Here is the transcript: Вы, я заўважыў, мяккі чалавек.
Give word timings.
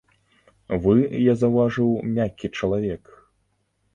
Вы, 0.85 0.93
я 1.23 1.33
заўважыў, 1.41 1.91
мяккі 2.15 2.47
чалавек. 2.61 3.03